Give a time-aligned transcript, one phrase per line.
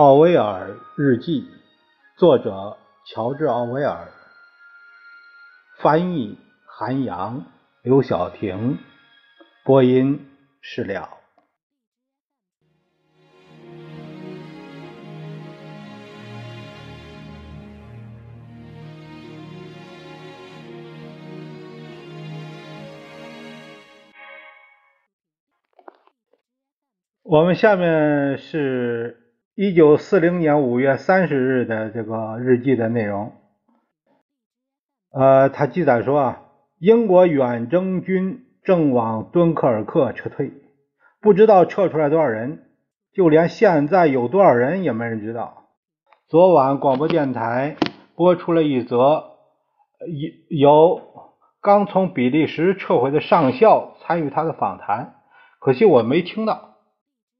[0.00, 1.46] 奥威尔日记，
[2.16, 4.10] 作者乔治·奥威尔，
[5.76, 7.44] 翻译韩阳、
[7.82, 8.78] 刘晓婷，
[9.62, 10.26] 播音
[10.62, 11.18] 释了。
[27.22, 29.26] 我们下面是。
[29.56, 33.32] 一九四零年五月三十日的这个日记的内容，
[35.12, 36.42] 呃，他记载说啊，
[36.78, 40.52] 英国远征军正往敦刻尔克撤退，
[41.20, 42.62] 不知道撤出来多少人，
[43.12, 45.64] 就连现在有多少人也没人知道。
[46.28, 47.76] 昨晚广播电台
[48.14, 49.24] 播出了一则
[50.06, 51.02] 一由
[51.60, 55.16] 刚从比利时撤回的上校参与他的访谈，
[55.58, 56.76] 可惜我没听到，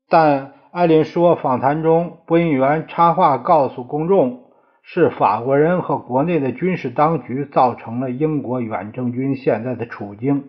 [0.08, 0.54] 但。
[0.72, 4.44] 艾琳说，访谈中播音员插话告诉公众，
[4.82, 10.44] 是法国人和国内的军事当局造成了英国远征军现在的处境，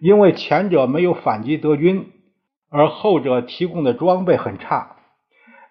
[0.00, 2.10] 因为前者没有反击德军，
[2.70, 4.96] 而后者提供的装备很差。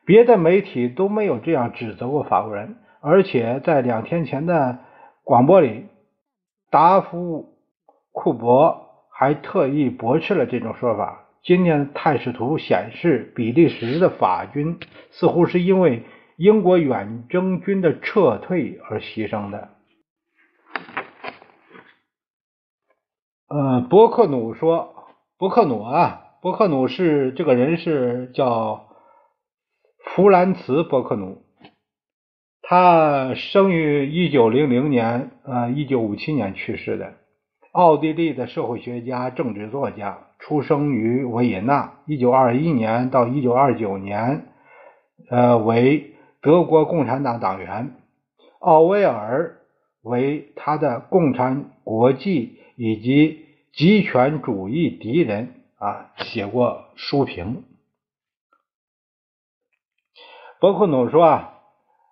[0.06, 4.80] 别的媒体都没有这样指责过法国人，而且在两天前的
[5.26, 5.88] 广播里，
[6.72, 7.58] 达夫
[8.14, 11.25] 库珀还特意驳斥了这种说法。
[11.46, 14.80] 今天的态势图显示，比利时的法军
[15.12, 16.02] 似乎是因为
[16.38, 19.70] 英国远征军的撤退而牺牲的。
[23.48, 24.96] 呃，伯克努说，
[25.38, 28.88] 伯克努啊，伯克努是这个人是叫
[30.04, 31.44] 弗兰茨·伯克努，
[32.64, 37.14] 他生于一九零零年，呃，一九五七年去世的，
[37.72, 40.25] 奥地利的社会学家、政治作家。
[40.48, 44.46] 出生于维也纳，一九二一年到一九二九年，
[45.32, 47.96] 呃，为德国共产党党员。
[48.60, 49.58] 奥威尔
[50.04, 57.64] 为他的共产国际以及极权主义敌人啊写过书评。
[60.60, 61.54] 伯克努说啊，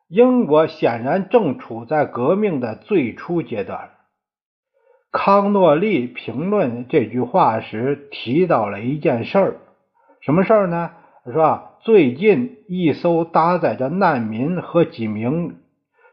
[0.08, 3.92] 英国显然正处在革命的最初阶段。
[5.14, 9.56] 康诺利评论这句话时提到了一件事儿，
[10.22, 10.90] 什么事儿呢？
[11.32, 15.58] 说啊，最近一艘搭载着难民和几名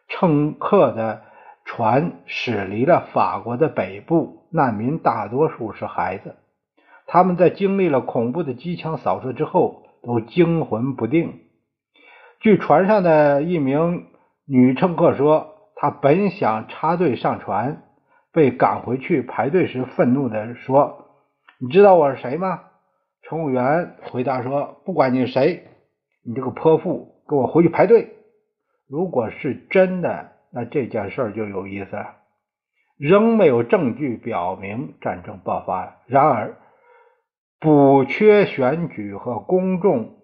[0.06, 1.22] 乘客的
[1.64, 6.36] 船驶离了法国的北部，难民大多数是孩子，
[7.06, 11.40] 他们在经历了恐怖的机枪扫射之后都惊魂不定。
[12.38, 14.08] 据船上的一名
[14.46, 17.84] 女乘客说，她本想插队上船。
[18.32, 21.06] 被赶回去排队时，愤怒地说
[21.58, 22.62] ：“你知道我是谁吗？”
[23.22, 25.64] 乘务员回答说：“不管你是谁，
[26.24, 28.16] 你这个泼妇，给我回去排队。”
[28.88, 31.96] 如果是真的，那这件事就有意思。
[32.96, 35.98] 仍没有证据表明战争爆发。
[36.06, 36.56] 然而，
[37.60, 40.16] 补缺选举和公众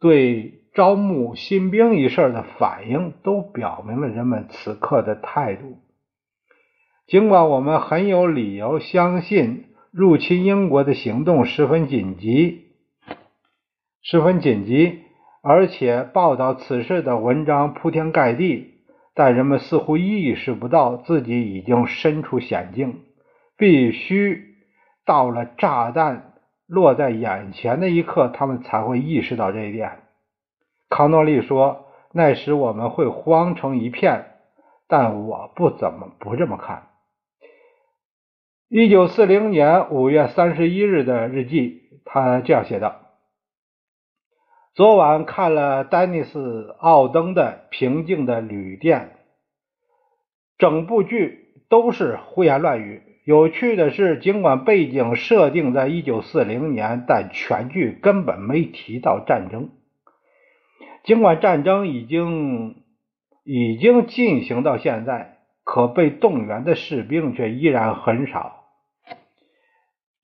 [0.00, 5.78] 对招募新兵一事的反应，都表明了人们此刻的态度。
[7.12, 12.68] 尽管我们很有理由相信入侵英国的行动十分紧急，
[14.00, 15.02] 十分紧急，
[15.42, 18.76] 而且报道此事的文章铺天盖地，
[19.14, 23.00] 但人们似乎意识不到自己已经身处险境，
[23.58, 24.54] 必须
[25.04, 26.32] 到了炸弹
[26.66, 29.98] 落在眼前的一刻，他们才会意识到这一点。
[30.88, 34.24] 康诺利说：“那时我们会慌成一片，
[34.88, 36.84] 但我不怎么不这么看。”
[38.74, 43.02] 一九四零年五月三十一日的日记，他这样写道
[44.72, 49.00] ：“昨晚看了丹尼斯·奥登的《平静的旅店》，
[50.56, 53.02] 整部剧都是胡言乱语。
[53.26, 59.68] 有趣的是，尽管背景设定在一九四零年，但全剧根本没提到战争。
[61.04, 62.76] 尽管战争已经
[63.44, 68.60] 已经进行到现在，可被动员的士兵却依然很少。”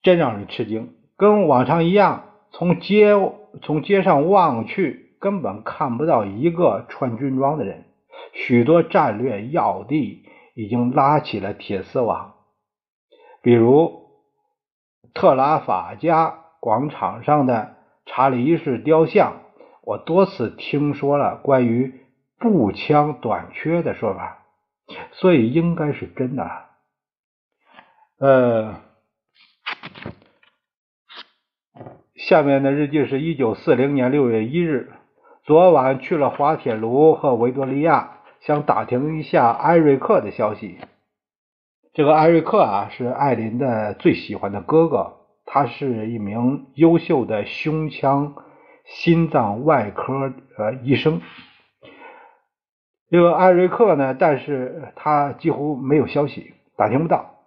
[0.08, 3.12] 真让人吃惊，跟往常一样，从街
[3.60, 7.84] 从街上望去，根本看不到一个穿军装的人。
[8.32, 10.24] 许多战略要地
[10.54, 12.36] 已经拉起了铁丝网，
[13.42, 14.06] 比如
[15.12, 17.76] 特拉法加广场上的
[18.06, 19.42] 查理一世雕像。
[19.82, 22.00] 我多次听说了关于
[22.38, 24.38] 步枪短缺的说法，
[25.12, 26.50] 所以应该是真的。
[28.18, 28.87] 呃。
[32.14, 34.92] 下面的日记是一九四零年六月一日。
[35.44, 40.78] 昨晚去了滑铁卢和维多利亚，想打听一下艾瑞克的消息。
[41.94, 45.16] 这个艾瑞克啊，是艾琳的最喜欢的哥哥，
[45.46, 48.34] 他是一名优秀的胸腔
[48.84, 51.22] 心脏外科呃医生。
[53.10, 57.37] 这个艾瑞克呢，但是他几乎没有消息，打听不到。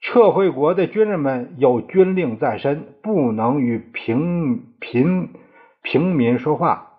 [0.00, 5.30] 撤回国的军人们有军令在身，不能与平平
[5.82, 6.92] 平民说话，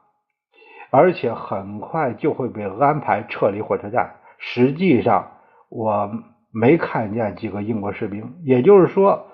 [0.92, 4.16] 而且很快就会被安排撤离火车站。
[4.38, 5.32] 实际上，
[5.70, 6.12] 我
[6.52, 9.28] 没看见几个英国士兵，也就是说，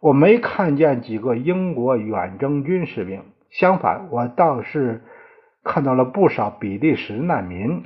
[0.00, 3.22] 我没看见几个英国远征军士兵。
[3.50, 5.02] 相反，我倒是
[5.62, 7.84] 看到了不少比利时难民。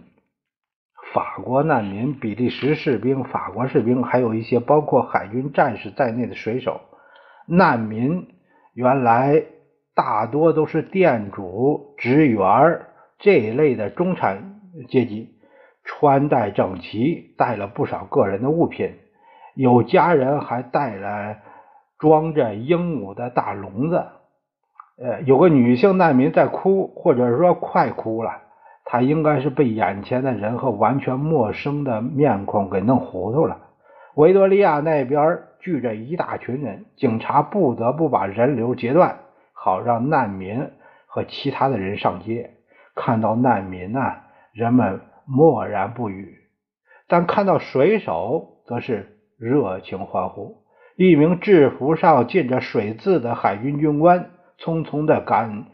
[1.15, 6.81] 法国难民、比利时士兵、法国士兵，还有一些包括海军战士在内的水手。
[7.47, 8.27] 难民
[8.73, 9.45] 原来
[9.95, 12.81] 大多都是店主、职员
[13.21, 15.37] 这一类的中产阶级，
[15.85, 18.93] 穿戴整齐，带了不少个人的物品，
[19.55, 21.37] 有家人还带了
[21.97, 24.05] 装着鹦鹉的大笼子。
[25.01, 28.33] 呃，有个女性难民在哭，或者说快哭了。
[28.85, 33.59] 他应该是被眼前的人和完全陌生的面孔给弄糊涂了。
[34.15, 39.19] 维多利亚那边聚着一大群人，警察不得不把人流截断，
[39.53, 40.71] 好让难民
[41.07, 42.51] 和其他的人上街。
[42.95, 44.01] 看到难民呢，
[44.53, 46.27] 人们默然不语；
[47.09, 50.63] 但看到水手，则是热情欢呼。
[50.97, 54.31] 一名制服上印着水字的海军军官
[54.61, 55.65] 匆匆的赶，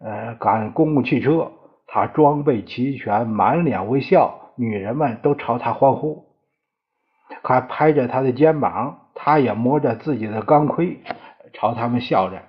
[0.00, 1.50] 呃，赶公共汽车。
[1.86, 6.26] 他装备齐全，满脸微笑，女人们都朝他欢呼，
[7.42, 9.08] 还拍着他的肩膀。
[9.14, 11.00] 他也摸着自己的钢盔，
[11.52, 12.42] 朝他们笑着。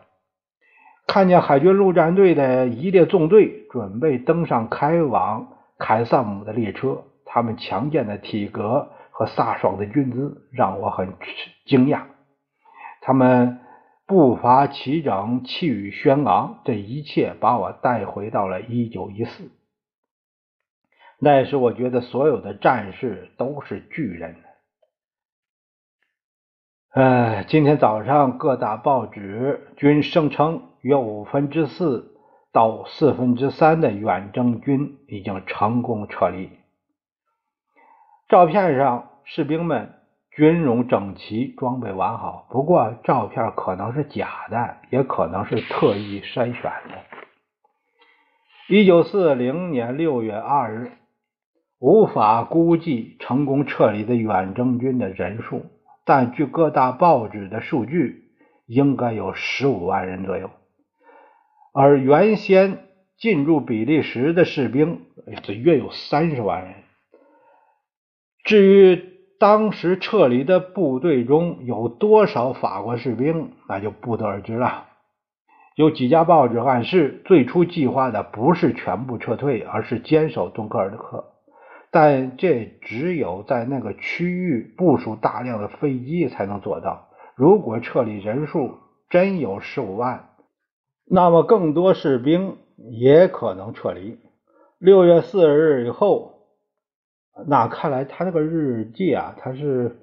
[1.06, 5.48] 看见海军陆战队的一列纵队准备登上开往
[5.78, 11.14] 凯撒姆的列车，他们强健的体格和飒爽的军姿让我很
[11.66, 12.02] 惊讶。
[13.02, 13.60] 他们。
[14.08, 19.52] 步伐齐整，气宇轩昂，这一切把我带回到了一九一四。
[21.20, 24.38] 那时，我觉得所有的战士都是巨人。
[26.92, 32.16] 呃，今天早上各大报纸均声称，约五分之四
[32.54, 36.50] 到四分之三的远征军已经成功撤离。
[38.30, 39.97] 照片上，士兵们。
[40.38, 42.46] 军容整齐，装备完好。
[42.52, 47.02] 不过，照片可能是假的，也可能是特意筛选的。
[48.70, 50.92] 一九四零年六月二日，
[51.80, 55.66] 无法估计成功撤离的远征军的人数，
[56.06, 58.26] 但据各大报纸的数据，
[58.68, 60.52] 应该有十五万人左右。
[61.74, 62.84] 而原先
[63.18, 65.02] 进入比利时的士兵，
[65.44, 66.76] 则约有三十万人。
[68.44, 74.86] 至于，当时撤离的部队中有多少法国士兵，那就不得而知了。
[75.76, 81.26] 有几家报纸暗示，最初计划的不是全部撤退，而是坚守敦刻尔克。
[81.92, 87.10] 但这只有在那个区域部署大量的飞机才能做到。
[87.36, 88.72] 如果撤离人数
[89.10, 90.30] 真有十五万，
[91.06, 92.58] 那么更多士兵
[92.90, 94.18] 也可能撤离。
[94.80, 96.37] 六月四日以后。
[97.46, 99.96] 那看来他这个日记啊，他是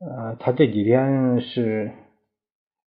[0.00, 1.92] 呃，他这几天是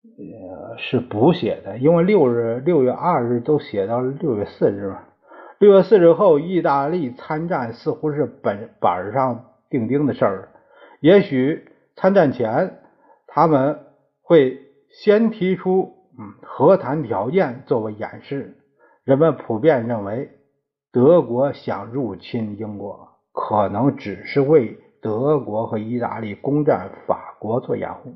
[0.01, 5.03] 呃是补写的，因为六日六月二日都写到六月四日嘛。
[5.59, 10.49] 六月四日后，意大利参战似乎是本板上钉钉的事儿。
[10.99, 11.65] 也许
[11.95, 12.79] 参战前
[13.27, 13.79] 他们
[14.21, 18.57] 会先提出嗯和谈条件作为演示。
[19.03, 20.31] 人们普遍认为
[20.91, 23.14] 德国想入侵英国。
[23.35, 28.15] 可能只是为德国和意大利攻占法国做掩护。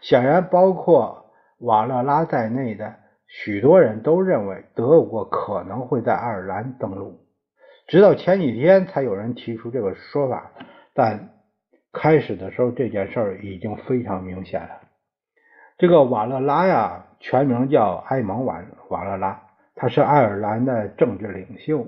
[0.00, 1.26] 显然，包括
[1.60, 2.96] 瓦勒拉在内的
[3.28, 7.20] 许多人都认为德国可能会在爱尔兰登陆。
[7.86, 10.50] 直到前几天，才有人提出这个说法。
[10.94, 11.30] 但
[11.92, 14.80] 开始的时候，这件事儿已经非常明显了。
[15.78, 19.42] 这个瓦勒拉呀，全名叫埃蒙瓦瓦勒拉，
[19.76, 21.86] 他是爱尔兰的政治领袖。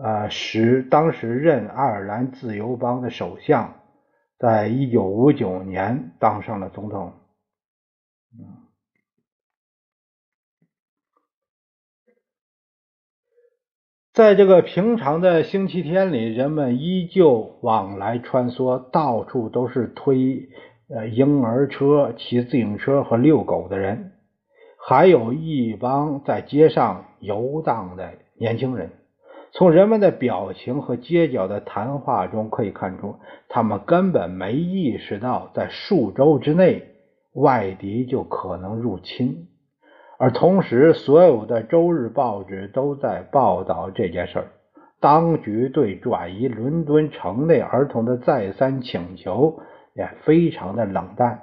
[0.00, 3.74] 呃，使当时任爱尔兰自由邦的首相，
[4.38, 7.14] 在一九五九年当上了总统。
[14.12, 20.48] 在这个平常的星期天里，人们依旧往来穿梭，到处都是推
[20.88, 24.12] 呃婴儿车、骑自行车和遛狗的人，
[24.84, 28.90] 还有一帮在街上游荡的年轻人。
[29.52, 33.16] 从人们的表情和街角的谈话中可以看出，
[33.48, 36.94] 他们根本没意识到在数周之内
[37.32, 39.48] 外敌就可能入侵。
[40.18, 44.48] 而同时，所有的周日报纸都在报道这件事儿。
[45.00, 49.60] 当局对转移伦敦城内儿童的再三请求
[49.94, 51.42] 也非常的冷淡。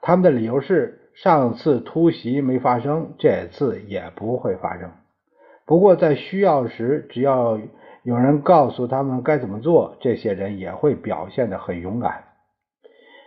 [0.00, 4.90] 他们的理由是：上次突袭没发生，这次也不会发生。
[5.70, 7.56] 不过，在需要时，只要
[8.02, 12.24] 有人告诉他们该怎么做，这些人也会表现得很勇敢。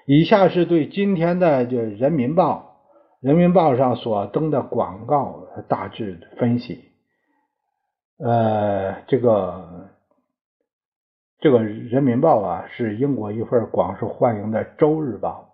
[0.06, 2.82] 以下是对今天的这《人民报》
[3.26, 6.84] 《人民报》上所登的广告大致分析。
[8.20, 9.90] 呃，这个
[11.40, 15.53] 这个《人民报》啊，是英国一份广受欢迎的周日报。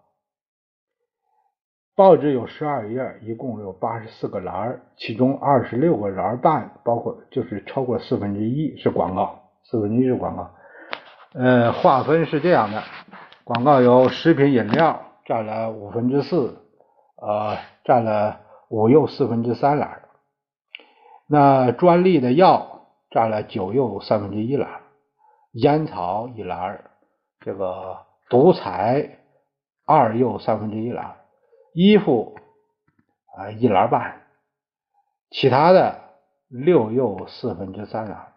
[1.99, 10.49] 报纸有十二页，一共有八十四个栏其中二十六个栏半，包括就是超过四分之一是广告，四分之一是广告。
[11.33, 12.81] 呃，划分是这样的：
[13.43, 16.57] 广告有食品饮料占了五分之四，
[17.21, 18.39] 呃，占了
[18.69, 20.03] 五又四分之三栏。
[21.27, 24.69] 那专利的药占了九又三分之一栏，
[25.51, 26.79] 烟草一栏，
[27.41, 27.97] 这个
[28.29, 29.19] 独裁
[29.85, 31.18] 二又三分之一栏。
[31.73, 32.35] 衣服
[33.37, 34.21] 啊一栏半，
[35.29, 36.01] 其他的
[36.47, 38.33] 六又四分之三栏。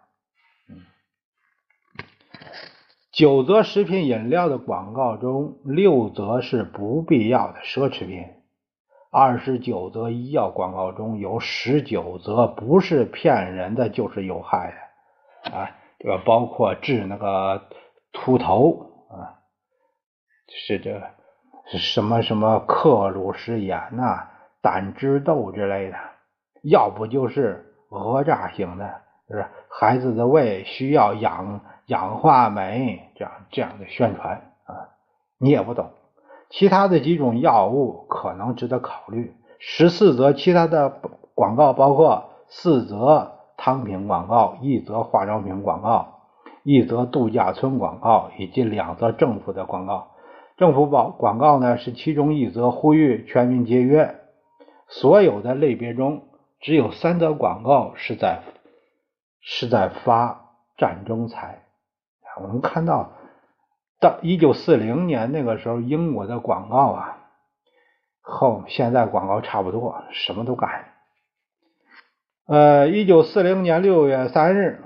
[0.68, 0.82] 嗯，
[3.10, 8.24] 九则食品饮料的广告中，六则是不必要的奢侈品；
[9.10, 14.72] 二十九则医药广告中有十九则不是骗人的，就是有害
[15.44, 15.76] 的啊。
[15.98, 17.68] 这个包括治那个
[18.12, 19.40] 秃头啊，
[20.48, 21.00] 是这。
[21.66, 24.28] 什么什么克鲁氏炎呐、
[24.61, 25.97] 胆汁豆之类的，
[26.62, 34.90] 要不就是讹诈型的，就是孩子的胃需要氧氧化酶这样这样的宣传啊，
[35.38, 35.90] 你也不懂。
[36.50, 39.35] 其他的几种药物可能值得考虑。
[39.59, 41.00] 十四则其他的
[41.35, 46.25] 广告包括四则汤品广告、一则化妆品广告、
[46.62, 50.09] 一则度假村广告以及两则政府的广告。
[50.56, 54.18] 政府报广告呢是其中一则呼吁全民节约。
[54.88, 56.28] 所有的类别中，
[56.61, 58.42] 只有三则广告是在
[59.40, 61.62] 是在发战争财。
[62.40, 63.12] 我们看到，
[64.00, 67.18] 到一九四零年那个时候，英国的广告啊，
[68.21, 70.92] 和现在广告差不多，什么都干。
[72.47, 74.82] 呃，一九四零年六月三日。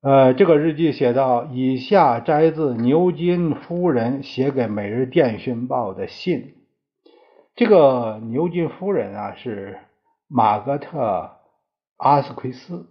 [0.00, 6.54] 呃，这个日记写到：以下摘自牛津夫人写给《每日电讯报》的信。
[7.56, 9.78] 这个牛津夫人啊，是
[10.28, 11.00] 玛格特·
[11.96, 12.86] 阿斯奎斯，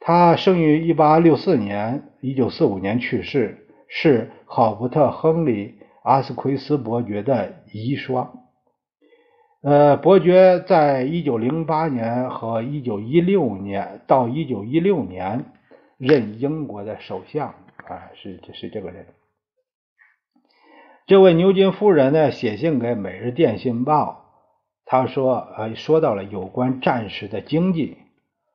[0.00, 5.66] 她生于1864年，1945年去世，是考伯特·亨利·
[6.02, 8.28] 阿斯奎斯伯爵的遗孀。
[9.60, 15.44] 呃，伯爵在1908年和1916年到1916年。
[15.98, 17.48] 任英国的首相
[17.86, 19.06] 啊，是是这个人。
[21.06, 24.24] 这位牛津夫人呢，写信给《每日电讯报》，
[24.84, 27.96] 他说，呃，说到了有关战时的经济。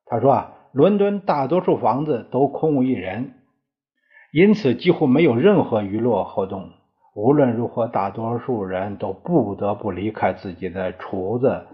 [0.06, 3.36] 他说啊，伦敦大多数房子都空无一人，
[4.34, 6.72] 因此几乎没有任何娱乐活动。
[7.16, 11.66] 无论如何，大多数人都不得不离开自己的厨子，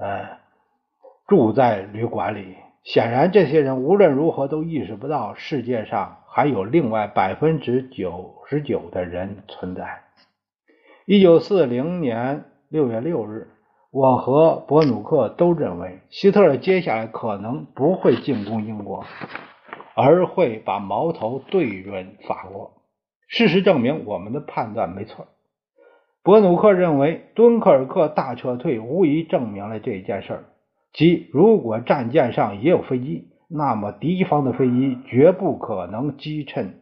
[0.00, 0.38] 呃，
[1.28, 2.56] 住在旅馆里。
[2.84, 10.02] 显然，这些人无论如何都意识不到世界上还有另外百分之九十九的人存在。
[11.06, 13.48] 一九四零年六月六日，
[13.90, 19.02] 我和伯努克都认为希特勒接下来可能不会进攻英国，
[19.94, 22.72] 而会把矛头对准法国。
[23.28, 25.26] 事实证明，我们的判断没错。
[26.22, 30.44] 伯努克认为，敦刻尔克大撤退无疑证明了这件事儿。
[30.94, 36.80] 即，如果战舰上也有飞机，那么敌方的飞机绝不可能击沉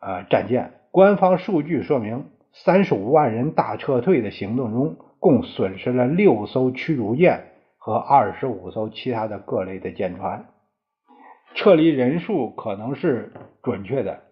[0.00, 0.74] 呃战舰。
[0.92, 7.46] 官方数据说明，三十五万人大撤退的行动中，共损失了六艘驱逐舰
[7.78, 10.46] 和二十五艘其他的各类的舰船。
[11.56, 14.22] 撤离人数可能是准确的，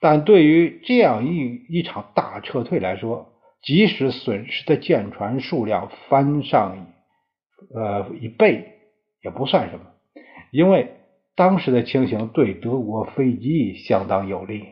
[0.00, 6.76] 但对于这样一一场大撤退来说，即使损失的舰船数量翻上。
[7.74, 8.74] 呃，一倍
[9.22, 9.86] 也不算什么，
[10.50, 10.96] 因为
[11.34, 14.64] 当时的情形对德国飞机相当有利。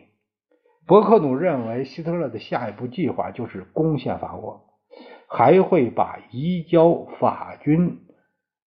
[0.86, 4.66] 伯克努认为，希特勒的下一步计划就是攻陷法国，
[5.28, 7.98] 还会把移交法军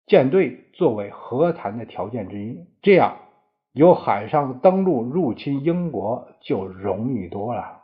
[0.06, 3.18] 舰队作为和谈的条件之一，这样
[3.72, 7.83] 由海上登陆入侵英国就容易多了。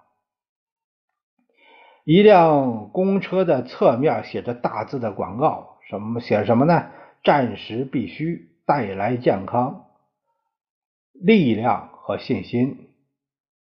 [2.09, 6.89] 一辆公车的侧面写着大字的广告，什么写什么呢？
[7.21, 9.85] 战时必须带来健康、
[11.13, 12.89] 力量和信心。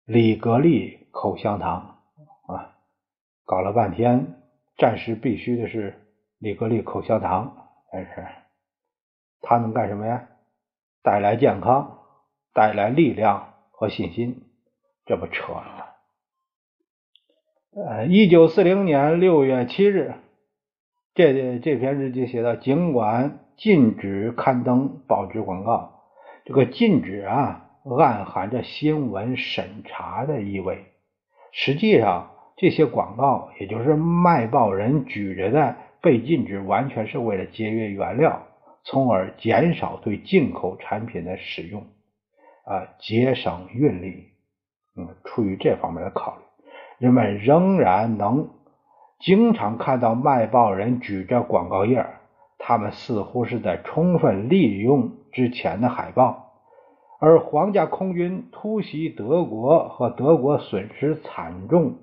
[0.06, 1.98] 李格利口香糖
[2.46, 2.72] 啊，
[3.44, 4.38] 搞了半天，
[4.78, 6.00] 战时必须的是
[6.38, 8.26] 李格利口香糖，但是
[9.42, 10.26] 它能干什么呀？
[11.02, 11.98] 带来健康，
[12.54, 14.46] 带来力量和信心，
[15.04, 15.81] 这不扯了？
[17.74, 20.12] 呃，一九四零年六月七日，
[21.14, 26.02] 这这篇日记写道：尽管禁止刊登报纸广告，
[26.44, 30.84] 这个禁止啊，暗含着新闻审查的意味。
[31.50, 38.48] 实际上，这些广告，也就是卖报人举着的，被禁止完全是为了节约原料，
[38.84, 41.86] 从而减少对进口产品的使用，
[42.66, 44.28] 啊，节省运力。
[44.94, 46.42] 嗯，出于这方面的考虑。
[47.02, 48.50] 人们仍然能
[49.18, 52.06] 经常看到卖报人举着广告页，
[52.58, 56.52] 他们似乎是在充分利用之前的海报。
[57.18, 61.96] 而皇家空军突袭德国和德国损失惨重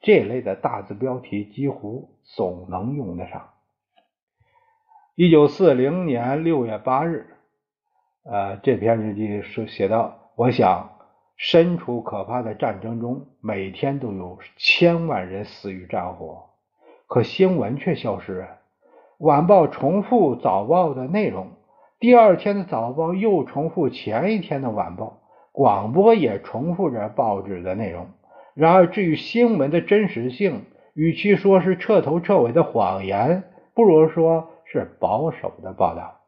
[0.00, 3.48] 这类的大字标题几乎总能用得上。
[5.16, 7.26] 一九四零年六月八日，
[8.22, 10.93] 呃，这篇日记是写到，我想。
[11.36, 16.50] 身处可怕的战争中，每天都有千万人死于战火，
[17.08, 18.46] 可新闻却消失。
[19.18, 21.48] 晚报重复早报的内容，
[21.98, 25.22] 第二天的早报又重复前一天的晚报，
[25.52, 28.06] 广播也重复着报纸的内容。
[28.54, 33.42] 然而，至于新闻的真实性，与其说是彻头彻尾的谎言，
[33.74, 36.20] 不如说是保守的报道。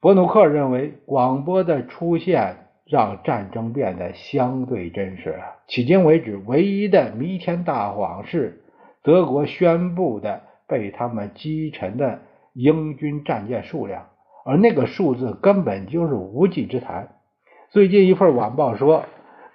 [0.00, 2.63] 伯努克认为，广播的出现。
[2.86, 5.36] 让战争变得相对真实。
[5.68, 8.62] 迄今为止，唯一的弥天大谎是
[9.02, 12.20] 德国宣布的被他们击沉的
[12.52, 14.06] 英军战舰数量，
[14.44, 17.08] 而那个数字根本就是无稽之谈。
[17.70, 19.04] 最近一份晚报说，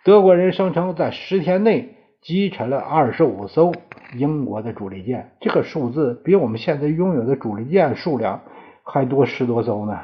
[0.04, 3.72] 德国人声称在十天内击沉了二十五艘
[4.18, 8.42] 英国的主力舰，这个数字比我们现在拥有的主力舰数量
[8.84, 10.00] 还多十多艘呢。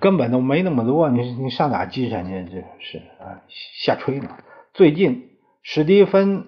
[0.00, 2.44] 根本都没那么多，你你上哪积沉去？
[2.50, 3.42] 这是啊，
[3.84, 4.28] 瞎吹呢。
[4.74, 5.30] 最近，
[5.62, 6.40] 史蒂芬·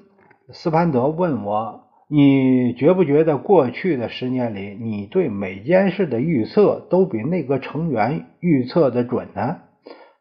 [0.50, 9.58] 斯潘德问我：“你觉不觉得过去的十年里，你对每件事的预测都比那个成员预测的准呢？”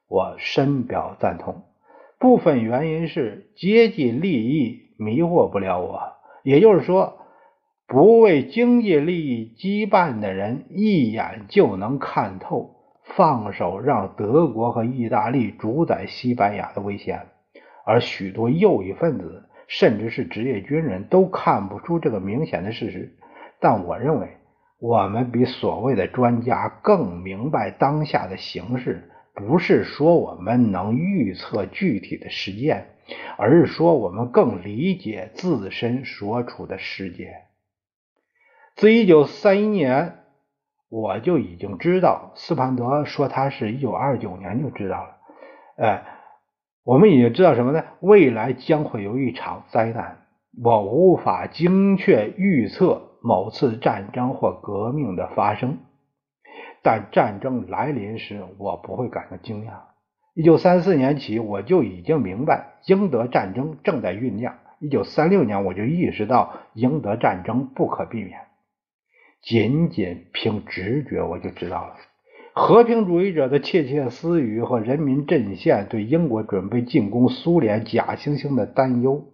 [0.08, 1.63] 我深表赞同。
[2.19, 6.00] 部分原因是阶级利益迷惑不了我，
[6.43, 7.17] 也就是说，
[7.88, 12.76] 不为经济利益羁绊的人，一眼就能看透。
[13.15, 17.28] 放手让德国和意大利主宰西班牙的危险，
[17.86, 23.17] 而许多右翼分子，甚至是职业军人都看不出这个明显的事实。
[23.60, 24.38] 但我认为，
[24.80, 32.89] 我们比所谓的专家更明白当下的形势，不是说我们能预测具体的事件，
[33.38, 37.41] 而是说我们更理解自身所处的世界。
[38.76, 40.15] 自一九三一年。
[40.89, 45.17] 我就已经知道，斯潘德说他是一九二九年就知道了。
[45.78, 46.04] 哎，
[46.84, 47.84] 我们已经知道什么呢？
[47.99, 50.17] 未来将会有一场灾难。
[50.63, 55.78] 我无法精确预测某次战争或革命的发生，
[56.82, 59.73] 但战争来临时，我不会感到惊讶。
[60.34, 64.56] 一九三四年起，我就已经明白英德战争正在酝酿。
[64.80, 68.49] 一九三六年，我就意识到英德战争不可避免。
[69.41, 71.95] 仅仅凭直觉，我就知道了，
[72.54, 79.25] 和平主义者的窃窃私语和人民阵线对英国准备进攻苏联假惺惺的担忧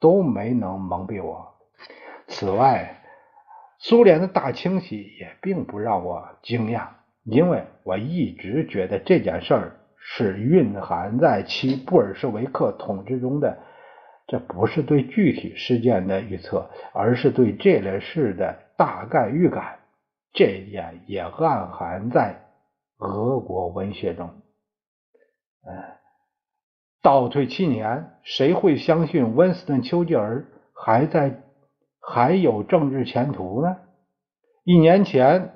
[0.00, 1.54] 都没能蒙蔽我。
[2.26, 3.00] 此外，
[3.78, 6.88] 苏联的大清洗也并不让我惊讶，
[7.24, 13.58] 因为我一直觉得这件事儿是蕴含在其布尔什维克统治中的。
[14.26, 18.58] 这不是对具体事件的预测，而是对这类事的。
[18.76, 19.78] 大概预感，
[20.32, 22.44] 这一点也暗含在
[22.98, 24.28] 俄国文学中。
[25.66, 25.82] 嗯，
[27.02, 31.42] 倒退七年，谁会相信温斯顿·丘吉尔还在
[32.00, 33.76] 还有政治前途呢？
[34.64, 35.54] 一年前，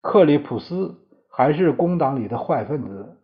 [0.00, 3.18] 克里普斯还是工党里的坏分子。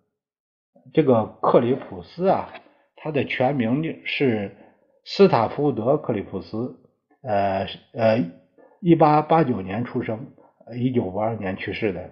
[0.92, 2.48] 这个克里普斯啊，
[2.96, 4.57] 他的全名是
[5.05, 6.81] 斯塔夫德·克里普斯。
[7.22, 8.43] 呃呃。
[8.86, 10.26] 一八八九年出生，
[10.76, 12.10] 一九五二年去世的。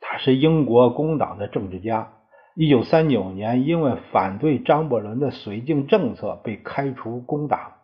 [0.00, 2.14] 他是英国工党的政治家。
[2.56, 7.74] 一九三九年，因为反对张伯伦的绥靖政策，被开除工党。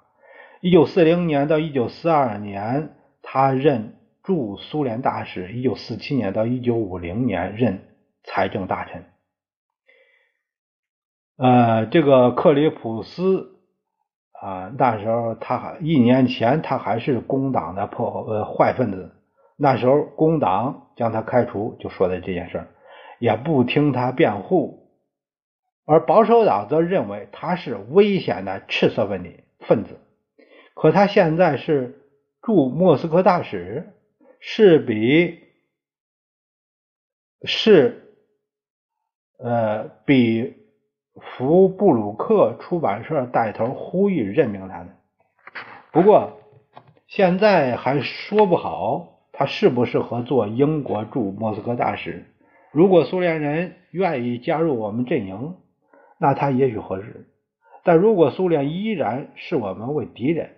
[0.60, 5.52] 一九四零年到一九四二年，他任驻苏联大使。
[5.52, 7.84] 一九四七年到一九五零年，任
[8.24, 9.04] 财政大臣。
[11.36, 13.57] 呃，这个克里普斯
[14.40, 19.12] 啊，那时候他还一年前他还是工党的破呃坏分子，
[19.56, 22.68] 那时候工党将他开除，就说的这件事儿，
[23.18, 24.90] 也不听他辩护，
[25.84, 29.98] 而保守党则认为他是危险的赤色分子分子。
[30.74, 32.04] 可他现在是
[32.40, 33.92] 驻莫斯科大使，
[34.38, 35.40] 是比
[37.42, 38.14] 是
[39.38, 40.57] 呃比
[41.20, 44.88] 福布鲁克出版社带头呼吁任命他的。
[45.92, 46.38] 不过
[47.06, 52.26] 现在还说不好他适不适合做英国驻莫斯科大使。
[52.70, 55.54] 如果苏联人愿意加入我们阵营，
[56.18, 57.26] 那他也许合适；
[57.82, 60.50] 但如果苏联依然视我们为敌人，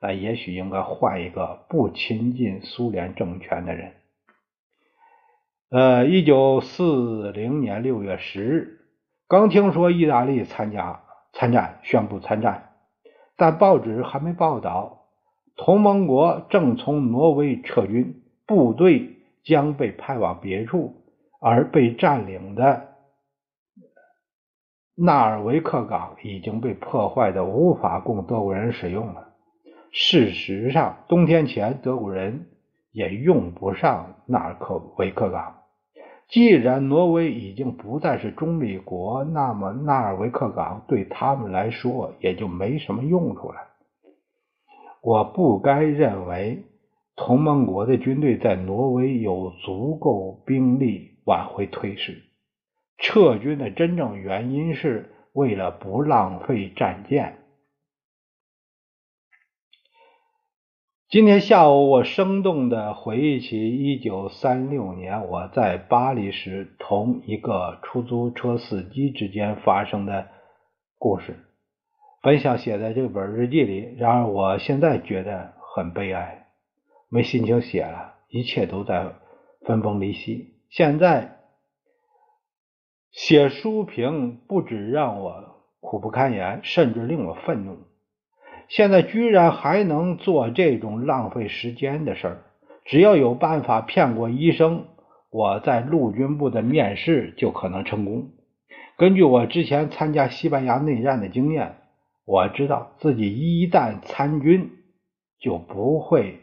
[0.00, 3.92] 那也许应该换一个不亲近苏联政权的人。
[5.70, 8.80] 呃，一九四零年六月十日，
[9.34, 11.00] 刚听说意大利参加
[11.32, 12.70] 参战，宣布参战，
[13.36, 15.06] 但报纸还没报道，
[15.56, 21.02] 同盟国正从挪威撤军，部队将被派往别处，
[21.40, 22.90] 而被占领的
[24.94, 29.30] 纳尔维克港已经被破坏的无法供德国人使用了。
[29.90, 32.46] 事实上，冬天前德国人
[32.92, 35.63] 也用不上纳尔克维克港。
[36.28, 43.56] 既然挪威已经不再是中立国，那么纳尔维克港对他们来说也就没什么用处了。
[45.02, 46.64] 我不该认为
[47.14, 52.22] 同盟国的军队在挪威有足够兵力挽回颓势。
[52.98, 57.38] 撤军的真正原因是为了不浪费战舰。
[61.14, 70.26] 今天下午，我生动地回忆起一九三六年我在巴黎时同一个出租车司机之间发生的
[70.98, 71.36] 故事。
[72.20, 76.48] 本想写在这本日记里，然而我现在觉得很悲哀，
[77.08, 79.12] 没心情写了，一切都在
[79.64, 80.56] 分崩离析。
[80.68, 81.36] 现在
[83.12, 87.78] 写书评不止让我苦不堪言，甚至令我愤怒。
[88.68, 92.42] 现在居然还能做这种浪费时间的事儿！
[92.84, 94.84] 只要有办法骗过医生，
[95.30, 98.30] 我在陆军部的面试就可能成功。
[98.96, 101.76] 根据我之前参加西班牙内战的经验，
[102.24, 104.70] 我知道自己一旦参军，
[105.40, 106.40] 就不会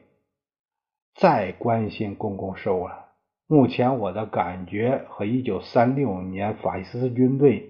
[1.15, 3.05] 再关心公共事务了。
[3.47, 7.69] 目前我的感觉和1936年法西斯军队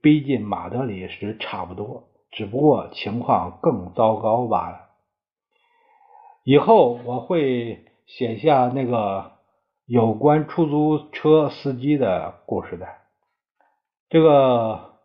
[0.00, 2.11] 逼近马德里时差不多。
[2.32, 4.88] 只不过情况更糟糕罢了。
[6.42, 9.32] 以后我会写下那个
[9.86, 12.88] 有关出租车司机的故事的。
[14.08, 14.98] 这个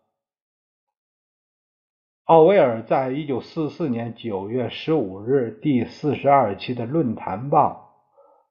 [2.23, 7.93] 奥威尔在一九四四年九月十五日第四十二期的《论坛报》，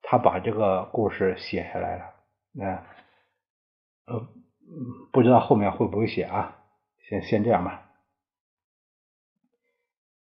[0.09, 2.05] 他把这个故事写下来了。
[2.53, 2.85] 那
[4.07, 4.29] 呃，
[5.13, 6.57] 不知道后面会不会写啊？
[7.09, 7.86] 先先这样吧。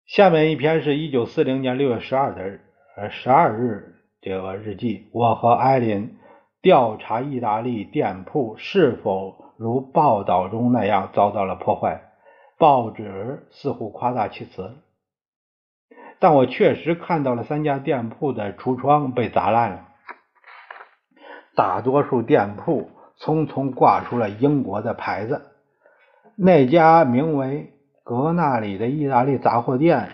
[0.06, 2.58] 下面一篇是一九四零年六月十二的
[2.96, 5.08] 呃十二日这个日记。
[5.12, 6.18] 我和艾琳
[6.60, 12.02] 调查意大利店铺是否如报道中那样遭到了破坏。
[12.58, 14.76] 报纸似乎夸大其词，
[16.18, 19.88] 但我确实看到了三家店铺的橱窗被砸烂了。
[21.56, 25.42] 大多数店铺匆匆挂出了英国的牌子。
[26.36, 27.72] 那家名为。
[28.04, 30.10] 格纳里的意大利杂货店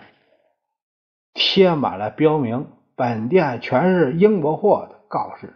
[1.33, 5.53] 贴满了标明“本店全是英国货”的告示。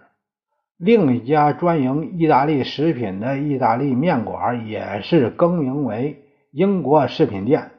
[0.78, 7.72] 另一家专营意大利食品的意大利面馆也是更名为“英国食品店”。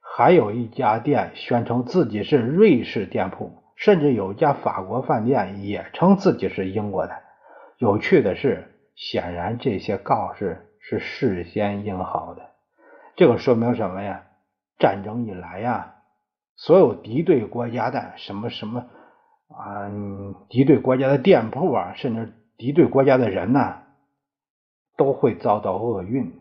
[0.00, 7.14] 还有一家店宣称自己是瑞士店铺，甚至有家法国饭店也称自己是英国的。
[7.78, 12.51] 有趣的是，显然这些告示是事先印好的。
[13.16, 14.24] 这个说明什么呀？
[14.78, 15.94] 战争以来呀，
[16.56, 18.86] 所有敌对国家的什么什么
[19.48, 19.90] 啊，
[20.48, 23.76] 敌对国家的店铺啊，甚至敌对国家的人呢，
[24.96, 26.32] 都会遭到厄运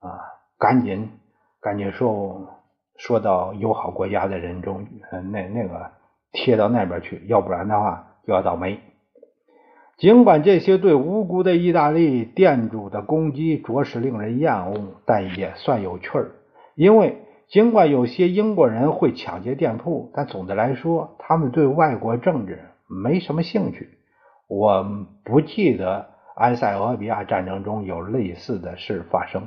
[0.00, 0.10] 啊！
[0.58, 1.10] 赶紧
[1.60, 2.48] 赶紧说
[2.96, 4.86] 说到友好国家的人中，
[5.30, 5.92] 那那个
[6.32, 8.80] 贴到那边去，要不然的话就要倒霉。
[9.96, 16.32] 尽管这些对无辜的意大利店主的攻击着实令人厌恶，但也算有趣儿。
[16.74, 23.90] 因为尽管有些英国人会抢劫店铺，但总的来说，他们对外国政治没什么兴趣。
[24.48, 24.84] 我
[25.24, 29.44] 不记得埃塞俄比亚战争中有类似的事发生，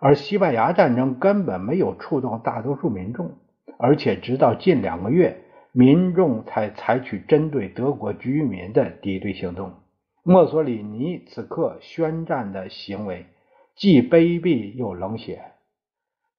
[0.00, 3.30] 而西班牙战争根本没有触动大多数民众，
[3.78, 5.42] 而且直到近两个月。
[5.78, 9.74] 民众才采取针对德国居民的敌对行动。
[10.22, 13.26] 墨索里尼此刻宣战的行为
[13.74, 15.52] 既卑鄙又冷血，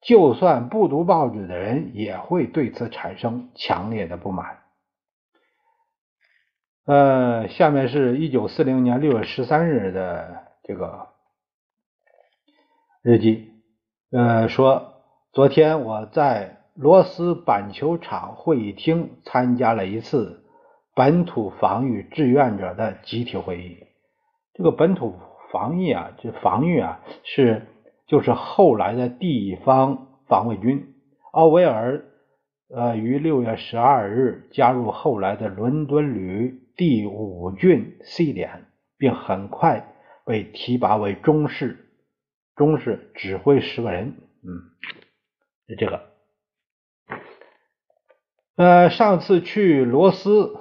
[0.02, 4.58] 就算不读报纸的人也会对此产生强烈的不满。
[6.86, 11.10] 呃，下面是一九四零年六月十三日的这个
[13.04, 13.52] 日记，
[14.10, 14.96] 呃，说
[15.32, 16.56] 昨天我在。
[16.80, 20.44] 罗斯板球场会议厅参加了一次
[20.94, 23.78] 本土防御志愿者的集体会议。
[24.54, 25.16] 这个本土
[25.52, 27.66] 防御啊，这防御啊，是
[28.06, 30.94] 就是后来的地方防卫军。
[31.32, 32.06] 奥威尔
[32.70, 38.68] 呃于六月十二日加入后来的伦敦旅第五郡 C 连，
[39.00, 41.90] 并很快被提拔为中士，
[42.56, 44.14] 中士指挥十个人。
[44.44, 44.50] 嗯，
[45.68, 46.17] 是这个。
[48.58, 50.58] 呃，上次去罗斯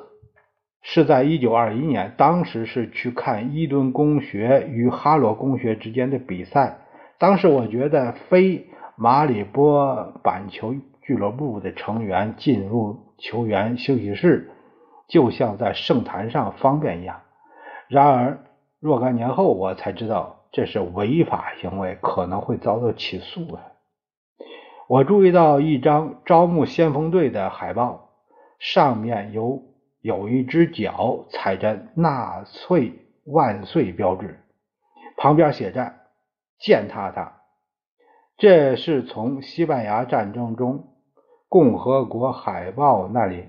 [0.83, 6.79] 是在一九二一年，当时是去看伊顿公学与哈罗公学之间的比赛。
[7.19, 14.51] 当时我觉得非马里波板球俱乐部的成员进入球员休息室，
[15.09, 17.23] 就像在圣坛上方便一样。
[17.89, 18.41] 然而
[18.79, 23.63] 若干年后，我才知道这是违法行为，可能会遭到起诉啊。
[24.89, 28.11] 我注意到一张招募先锋队的海报，
[28.61, 29.63] 上面有
[30.01, 32.93] 有一只脚踩着“纳粹
[33.25, 34.39] 万岁”标志，
[35.17, 35.93] 旁边写着
[36.63, 37.41] “践踏他”。
[38.39, 40.85] 这是从西班牙战争中
[41.49, 43.49] 共和国海报那里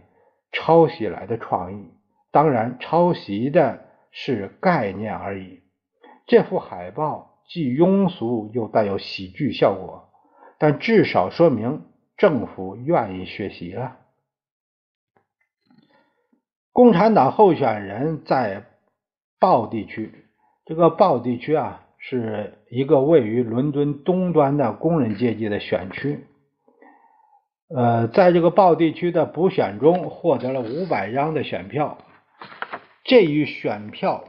[0.51, 1.91] 抄袭来的创意，
[2.31, 5.59] 当然，抄袭的是概念而已。
[6.25, 10.06] 这幅海报既庸俗又带有喜剧效果。
[10.59, 11.85] 但至少说明
[12.17, 13.97] 政府愿意学习了。
[16.73, 18.65] 共产党候选人在
[19.39, 20.25] 鲍地区，
[20.65, 26.25] 这个鲍地区啊，是一个位于伦敦东端的工人阶级的选区。
[27.75, 31.99] 呃，在这个鲍地区的补选中，获得了五百张的选票，
[33.03, 34.23] 这一选票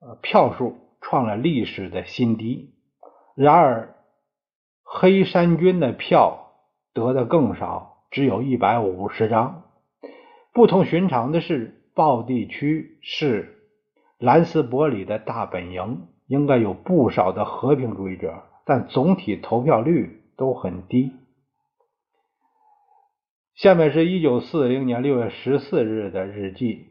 [0.00, 2.74] 呃票数创了历史的新低。
[3.34, 3.94] 然而。
[4.92, 6.50] 黑山军的票
[6.92, 9.62] 得的更少，只有一百五十张。
[10.52, 13.54] 不同寻常的是，鲍地区是
[14.18, 21.12] 兰斯伯里的大本营，应该有不少的和平主义者，但总体投票率都很低。
[23.54, 26.86] 下面是一九四零年六月十四日的日记：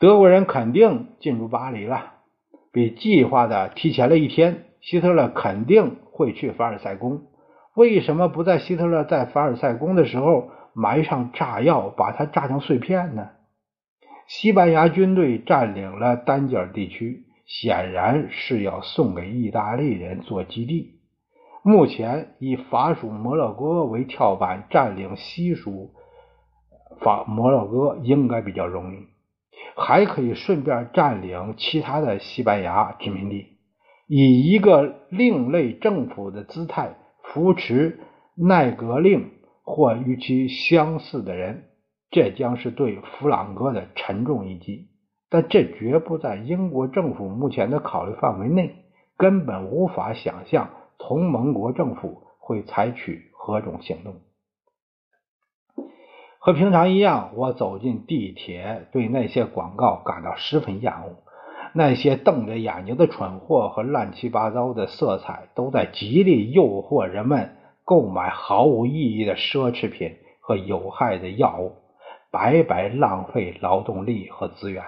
[0.00, 2.14] 德国人肯定进入巴黎了，
[2.72, 4.64] 比计划的提前了一天。
[4.80, 5.98] 希特勒肯定。
[6.12, 7.22] 会去凡尔赛宫，
[7.74, 13.30] 为什么不在希特勒在凡尔赛宫的时候埋上炸药，把它炸成碎片呢？
[14.28, 21.00] 西班牙军队占领了丹吉尔地区，显然是要送给意大利人做基地。
[21.64, 25.90] 目前以法属摩洛哥为跳板，占领西属
[27.00, 29.06] 法摩洛哥应该比较容易，
[29.76, 33.51] 还可以顺便占领其他的西班牙殖民地。
[34.14, 37.98] 以一个另类政府的姿态扶持
[38.34, 39.30] 奈格令
[39.62, 41.70] 或与其相似的人，
[42.10, 44.90] 这将是对弗朗哥的沉重一击。
[45.30, 48.84] 但这绝不在英国政府目前的考虑范围内，
[49.16, 54.16] 根本无法想象同盟国政府会采取何种行动。
[56.38, 61.21] 和平常一样，我走进地铁，对那些广告感到十分厌恶。
[61.74, 71.72] 那些瞪着眼睛的蠢货和乱七八糟的色彩，都在极力诱惑人们购买毫无意义的奢侈品和有害的药物，
[72.30, 74.84] 白白浪费劳动力和资源。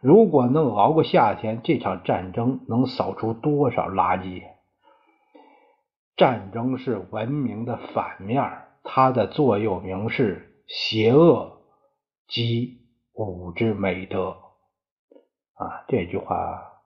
[0.00, 4.42] 如果能熬过夏天，这场战争能扫出多少垃圾？
[6.16, 8.44] 战争是文明的反面，
[8.82, 11.60] 它的座右铭是“邪恶
[12.26, 12.78] 即
[13.14, 14.36] 武之美德”。
[15.58, 16.82] 啊，这句话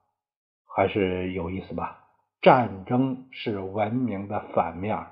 [0.75, 1.99] 还是有意思吧？
[2.41, 5.07] 战争是文明的反面，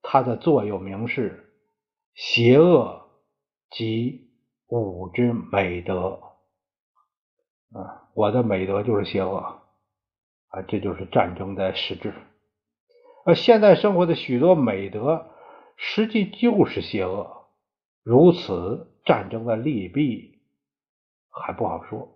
[0.00, 1.52] 它的座右铭是
[2.14, 3.10] “邪恶
[3.70, 4.30] 即
[4.68, 6.22] 吾之美德。
[7.74, 9.36] 啊，我的美德就是邪恶
[10.48, 12.14] 啊，这就是战争的实质。
[13.26, 15.26] 而现代生活的许多美德，
[15.76, 17.48] 实际就是邪恶。
[18.02, 20.38] 如此，战争的利弊
[21.28, 22.15] 还不好说。